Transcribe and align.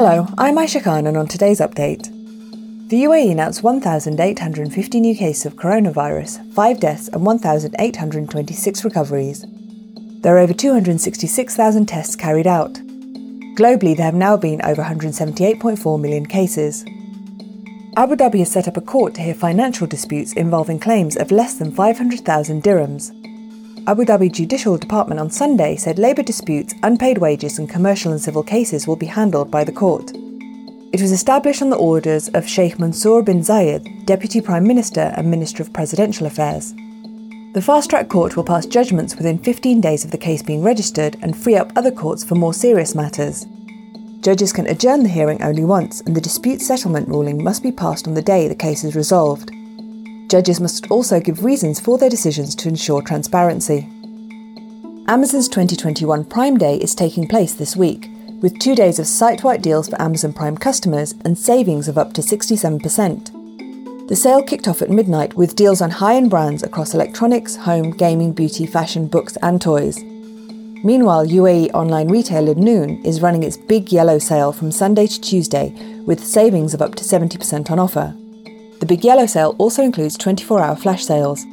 Hello, 0.00 0.28
I'm 0.38 0.54
Aisha 0.54 0.80
Khan, 0.80 1.08
and 1.08 1.16
on 1.16 1.26
today's 1.26 1.58
update, 1.58 2.04
the 2.88 3.02
UAE 3.02 3.32
announced 3.32 3.64
1,850 3.64 5.00
new 5.00 5.16
cases 5.16 5.44
of 5.44 5.56
coronavirus, 5.56 6.54
5 6.54 6.78
deaths, 6.78 7.08
and 7.08 7.26
1,826 7.26 8.84
recoveries. 8.84 9.44
There 10.20 10.36
are 10.36 10.38
over 10.38 10.52
266,000 10.52 11.86
tests 11.86 12.14
carried 12.14 12.46
out. 12.46 12.74
Globally, 13.58 13.96
there 13.96 14.06
have 14.06 14.14
now 14.14 14.36
been 14.36 14.62
over 14.62 14.84
178.4 14.84 16.00
million 16.00 16.26
cases. 16.26 16.84
Abu 17.96 18.14
Dhabi 18.14 18.38
has 18.38 18.52
set 18.52 18.68
up 18.68 18.76
a 18.76 18.80
court 18.80 19.14
to 19.14 19.22
hear 19.22 19.34
financial 19.34 19.88
disputes 19.88 20.32
involving 20.34 20.78
claims 20.78 21.16
of 21.16 21.32
less 21.32 21.54
than 21.54 21.72
500,000 21.72 22.62
dirhams. 22.62 23.17
Abu 23.88 24.04
Dhabi 24.04 24.30
Judicial 24.30 24.76
Department 24.76 25.18
on 25.18 25.30
Sunday 25.30 25.74
said 25.74 25.98
labour 25.98 26.22
disputes, 26.22 26.74
unpaid 26.82 27.16
wages, 27.16 27.58
and 27.58 27.70
commercial 27.70 28.12
and 28.12 28.20
civil 28.20 28.42
cases 28.42 28.86
will 28.86 28.96
be 28.96 29.06
handled 29.06 29.50
by 29.50 29.64
the 29.64 29.72
court. 29.72 30.10
It 30.92 31.00
was 31.00 31.10
established 31.10 31.62
on 31.62 31.70
the 31.70 31.78
orders 31.78 32.28
of 32.34 32.46
Sheikh 32.46 32.78
Mansour 32.78 33.22
bin 33.22 33.40
Zayed, 33.40 34.04
Deputy 34.04 34.42
Prime 34.42 34.66
Minister 34.66 35.14
and 35.16 35.30
Minister 35.30 35.62
of 35.62 35.72
Presidential 35.72 36.26
Affairs. 36.26 36.74
The 37.54 37.62
fast 37.64 37.88
track 37.88 38.10
court 38.10 38.36
will 38.36 38.44
pass 38.44 38.66
judgments 38.66 39.16
within 39.16 39.38
15 39.38 39.80
days 39.80 40.04
of 40.04 40.10
the 40.10 40.18
case 40.18 40.42
being 40.42 40.62
registered 40.62 41.16
and 41.22 41.34
free 41.34 41.56
up 41.56 41.72
other 41.74 41.90
courts 41.90 42.22
for 42.22 42.34
more 42.34 42.52
serious 42.52 42.94
matters. 42.94 43.46
Judges 44.20 44.52
can 44.52 44.66
adjourn 44.66 45.02
the 45.02 45.08
hearing 45.08 45.42
only 45.42 45.64
once, 45.64 46.02
and 46.02 46.14
the 46.14 46.20
dispute 46.20 46.60
settlement 46.60 47.08
ruling 47.08 47.42
must 47.42 47.62
be 47.62 47.72
passed 47.72 48.06
on 48.06 48.12
the 48.12 48.20
day 48.20 48.48
the 48.48 48.54
case 48.54 48.84
is 48.84 48.94
resolved. 48.94 49.50
Judges 50.28 50.60
must 50.60 50.90
also 50.90 51.20
give 51.20 51.42
reasons 51.42 51.80
for 51.80 51.96
their 51.96 52.10
decisions 52.10 52.54
to 52.56 52.68
ensure 52.68 53.00
transparency. 53.00 53.88
Amazon's 55.08 55.48
2021 55.48 56.26
Prime 56.26 56.58
Day 56.58 56.76
is 56.76 56.94
taking 56.94 57.26
place 57.26 57.54
this 57.54 57.74
week, 57.74 58.10
with 58.42 58.58
two 58.58 58.74
days 58.74 58.98
of 58.98 59.06
site 59.06 59.42
wide 59.42 59.62
deals 59.62 59.88
for 59.88 60.00
Amazon 60.02 60.34
Prime 60.34 60.58
customers 60.58 61.14
and 61.24 61.38
savings 61.38 61.88
of 61.88 61.96
up 61.96 62.12
to 62.12 62.20
67%. 62.20 64.08
The 64.08 64.16
sale 64.16 64.42
kicked 64.42 64.68
off 64.68 64.82
at 64.82 64.90
midnight 64.90 65.32
with 65.32 65.56
deals 65.56 65.80
on 65.80 65.90
high 65.90 66.16
end 66.16 66.28
brands 66.28 66.62
across 66.62 66.92
electronics, 66.92 67.56
home, 67.56 67.92
gaming, 67.92 68.32
beauty, 68.32 68.66
fashion, 68.66 69.06
books, 69.06 69.38
and 69.40 69.62
toys. 69.62 69.98
Meanwhile, 70.84 71.26
UAE 71.26 71.72
online 71.72 72.08
retailer 72.08 72.54
Noon 72.54 73.02
is 73.02 73.22
running 73.22 73.44
its 73.44 73.56
big 73.56 73.90
yellow 73.90 74.18
sale 74.18 74.52
from 74.52 74.72
Sunday 74.72 75.06
to 75.06 75.20
Tuesday 75.20 75.70
with 76.04 76.24
savings 76.24 76.74
of 76.74 76.82
up 76.82 76.96
to 76.96 77.04
70% 77.04 77.70
on 77.70 77.78
offer. 77.78 78.14
The 78.80 78.86
Big 78.86 79.04
Yellow 79.04 79.26
sale 79.26 79.56
also 79.58 79.82
includes 79.82 80.16
24 80.16 80.60
hour 80.60 80.76
flash 80.76 81.04
sales. 81.04 81.44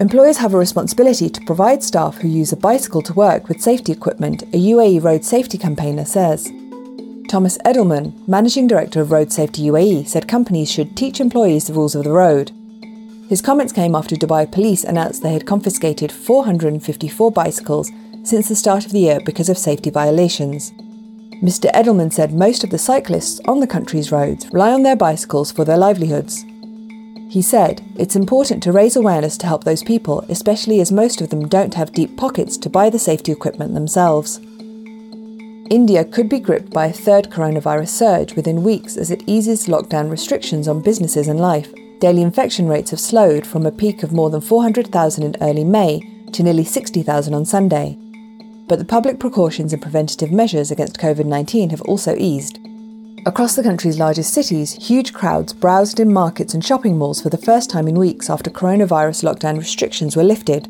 Employers 0.00 0.38
have 0.38 0.54
a 0.54 0.58
responsibility 0.58 1.28
to 1.28 1.44
provide 1.44 1.82
staff 1.82 2.16
who 2.16 2.28
use 2.28 2.52
a 2.52 2.56
bicycle 2.56 3.02
to 3.02 3.12
work 3.12 3.48
with 3.48 3.60
safety 3.60 3.92
equipment, 3.92 4.42
a 4.42 4.56
UAE 4.56 5.02
road 5.02 5.24
safety 5.24 5.58
campaigner 5.58 6.06
says. 6.06 6.50
Thomas 7.28 7.58
Edelmann, 7.66 8.26
Managing 8.26 8.66
Director 8.66 9.00
of 9.00 9.10
Road 9.10 9.32
Safety 9.32 9.62
UAE, 9.62 10.06
said 10.06 10.28
companies 10.28 10.70
should 10.70 10.96
teach 10.96 11.20
employees 11.20 11.66
the 11.66 11.74
rules 11.74 11.94
of 11.94 12.04
the 12.04 12.12
road. 12.12 12.50
His 13.28 13.42
comments 13.42 13.72
came 13.72 13.94
after 13.94 14.14
Dubai 14.14 14.50
police 14.50 14.84
announced 14.84 15.22
they 15.22 15.32
had 15.32 15.46
confiscated 15.46 16.12
454 16.12 17.32
bicycles 17.32 17.90
since 18.22 18.48
the 18.48 18.54
start 18.54 18.86
of 18.86 18.92
the 18.92 19.00
year 19.00 19.20
because 19.24 19.48
of 19.48 19.58
safety 19.58 19.90
violations. 19.90 20.72
Mr. 21.42 21.70
Edelmann 21.72 22.10
said 22.10 22.32
most 22.32 22.64
of 22.64 22.70
the 22.70 22.78
cyclists 22.78 23.40
on 23.44 23.60
the 23.60 23.66
country's 23.66 24.10
roads 24.10 24.48
rely 24.52 24.72
on 24.72 24.82
their 24.82 24.96
bicycles 24.96 25.52
for 25.52 25.66
their 25.66 25.76
livelihoods. 25.76 26.44
He 27.28 27.42
said, 27.42 27.82
It's 27.96 28.16
important 28.16 28.62
to 28.62 28.72
raise 28.72 28.96
awareness 28.96 29.36
to 29.38 29.46
help 29.46 29.64
those 29.64 29.82
people, 29.82 30.24
especially 30.30 30.80
as 30.80 30.90
most 30.90 31.20
of 31.20 31.28
them 31.28 31.46
don't 31.46 31.74
have 31.74 31.92
deep 31.92 32.16
pockets 32.16 32.56
to 32.58 32.70
buy 32.70 32.88
the 32.88 32.98
safety 32.98 33.32
equipment 33.32 33.74
themselves. 33.74 34.38
India 35.68 36.04
could 36.04 36.30
be 36.30 36.40
gripped 36.40 36.70
by 36.70 36.86
a 36.86 36.92
third 36.92 37.28
coronavirus 37.28 37.88
surge 37.88 38.34
within 38.34 38.62
weeks 38.62 38.96
as 38.96 39.10
it 39.10 39.24
eases 39.26 39.66
lockdown 39.66 40.10
restrictions 40.10 40.68
on 40.68 40.80
businesses 40.80 41.28
and 41.28 41.38
life. 41.38 41.70
Daily 42.00 42.22
infection 42.22 42.66
rates 42.66 42.92
have 42.92 43.00
slowed 43.00 43.46
from 43.46 43.66
a 43.66 43.72
peak 43.72 44.02
of 44.02 44.12
more 44.12 44.30
than 44.30 44.40
400,000 44.40 45.22
in 45.22 45.36
early 45.42 45.64
May 45.64 46.00
to 46.32 46.42
nearly 46.42 46.64
60,000 46.64 47.34
on 47.34 47.44
Sunday 47.44 47.98
but 48.68 48.78
the 48.78 48.84
public 48.84 49.18
precautions 49.18 49.72
and 49.72 49.82
preventative 49.82 50.32
measures 50.32 50.70
against 50.70 50.98
COVID 50.98 51.26
19 51.26 51.70
have 51.70 51.82
also 51.82 52.16
eased. 52.16 52.58
Across 53.26 53.56
the 53.56 53.62
country's 53.62 53.98
largest 53.98 54.32
cities, 54.32 54.74
huge 54.74 55.12
crowds 55.12 55.52
browsed 55.52 55.98
in 55.98 56.12
markets 56.12 56.54
and 56.54 56.64
shopping 56.64 56.96
malls 56.96 57.20
for 57.20 57.28
the 57.28 57.36
first 57.36 57.68
time 57.68 57.88
in 57.88 57.98
weeks 57.98 58.30
after 58.30 58.50
coronavirus 58.50 59.24
lockdown 59.24 59.58
restrictions 59.58 60.14
were 60.14 60.22
lifted. 60.22 60.68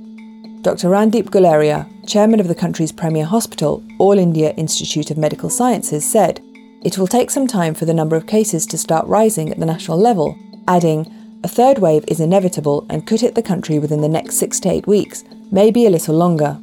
Dr. 0.63 0.89
Randeep 0.89 1.25
Guleria, 1.25 1.87
chairman 2.09 2.41
of 2.41 2.49
the 2.49 2.55
country's 2.55 2.93
premier 2.93 3.27
hospital, 3.27 3.85
All 3.99 4.19
India 4.19 4.55
Institute 4.57 5.11
of 5.11 5.19
Medical 5.19 5.51
Sciences, 5.51 6.11
said, 6.11 6.41
It 6.83 6.97
will 6.97 7.07
take 7.07 7.31
some 7.31 7.47
time 7.47 7.75
for 7.75 7.85
the 7.85 7.95
number 7.95 8.17
of 8.17 8.27
cases 8.27 8.65
to 8.67 8.79
start 8.79 9.07
rising 9.07 9.51
at 9.51 9.59
the 9.59 9.67
national 9.67 9.99
level, 9.99 10.39
adding, 10.67 11.13
A 11.45 11.49
third 11.49 11.79
wave 11.79 12.07
is 12.09 12.21
inevitable 12.21 12.87
and 12.89 13.07
could 13.07 13.21
hit 13.21 13.35
the 13.35 13.43
country 13.43 13.79
within 13.79 14.01
the 14.01 14.09
next 14.09 14.37
six 14.37 14.59
to 14.61 14.71
eight 14.71 14.87
weeks, 14.87 15.25
maybe 15.53 15.85
a 15.85 15.91
little 15.91 16.17
longer. 16.17 16.59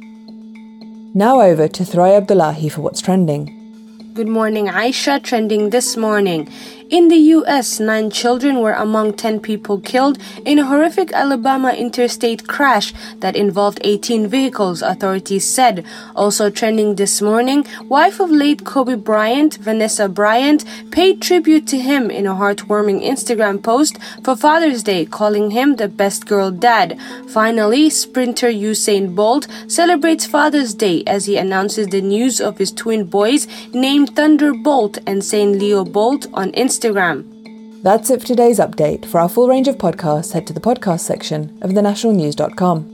Now 1.16 1.40
over 1.40 1.68
to 1.68 1.84
Throy 1.84 2.16
Abdullahi 2.16 2.68
for 2.68 2.80
what's 2.80 3.00
trending. 3.00 4.10
Good 4.14 4.26
morning, 4.26 4.66
Aisha. 4.66 5.22
Trending 5.22 5.70
this 5.70 5.96
morning. 5.96 6.48
In 6.94 7.08
the 7.08 7.16
U.S., 7.38 7.80
nine 7.80 8.08
children 8.08 8.60
were 8.60 8.74
among 8.74 9.14
10 9.14 9.40
people 9.40 9.80
killed 9.80 10.16
in 10.44 10.60
a 10.60 10.64
horrific 10.64 11.12
Alabama 11.12 11.72
interstate 11.72 12.46
crash 12.46 12.94
that 13.18 13.34
involved 13.34 13.80
18 13.82 14.28
vehicles, 14.28 14.80
authorities 14.80 15.44
said. 15.44 15.84
Also 16.14 16.50
trending 16.50 16.94
this 16.94 17.20
morning, 17.20 17.66
wife 17.88 18.20
of 18.20 18.30
late 18.30 18.64
Kobe 18.64 18.94
Bryant, 18.94 19.56
Vanessa 19.56 20.08
Bryant, 20.08 20.64
paid 20.92 21.20
tribute 21.20 21.66
to 21.66 21.80
him 21.80 22.12
in 22.12 22.28
a 22.28 22.34
heartwarming 22.34 23.04
Instagram 23.04 23.60
post 23.60 23.98
for 24.22 24.36
Father's 24.36 24.84
Day, 24.84 25.04
calling 25.04 25.50
him 25.50 25.74
the 25.74 25.88
best 25.88 26.26
girl 26.26 26.52
dad. 26.52 26.96
Finally, 27.26 27.90
sprinter 27.90 28.46
Usain 28.52 29.16
Bolt 29.16 29.48
celebrates 29.66 30.26
Father's 30.26 30.74
Day 30.74 31.02
as 31.08 31.26
he 31.26 31.38
announces 31.38 31.88
the 31.88 32.00
news 32.00 32.40
of 32.40 32.58
his 32.58 32.70
twin 32.70 33.02
boys 33.02 33.48
named 33.72 34.14
Thunderbolt 34.14 34.98
and 35.08 35.24
Saint 35.24 35.58
Leo 35.58 35.84
Bolt 35.84 36.28
on 36.32 36.52
Instagram. 36.52 36.83
Instagram. 36.84 37.82
That's 37.82 38.10
it 38.10 38.20
for 38.20 38.26
today's 38.26 38.58
update. 38.58 39.06
For 39.06 39.20
our 39.20 39.28
full 39.28 39.48
range 39.48 39.68
of 39.68 39.76
podcasts, 39.76 40.32
head 40.32 40.46
to 40.46 40.52
the 40.52 40.60
podcast 40.60 41.00
section 41.00 41.58
of 41.62 41.70
thenationalnews.com. 41.70 42.93